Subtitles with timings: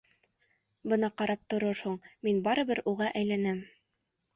[0.93, 3.67] Бына ҡарап торорһоң, мин барыбер уға әйләнәм.